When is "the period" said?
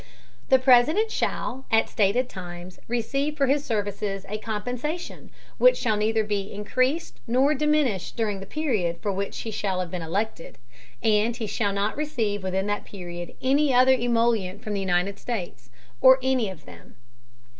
8.39-8.97